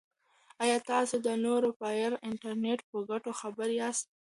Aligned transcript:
ایا 0.63 0.77
تاسو 0.91 1.15
د 1.25 1.27
نوري 1.43 1.69
فایبر 1.79 2.13
انټرنیټ 2.27 2.79
په 2.89 2.97
ګټو 3.09 3.31
خبر 3.39 3.67
یاست؟ 3.79 4.05